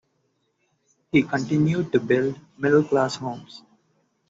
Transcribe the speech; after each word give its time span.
He 1.11 1.21
continued 1.21 1.91
to 1.91 1.99
build 1.99 2.39
middle-class 2.57 3.17
homes. 3.17 3.61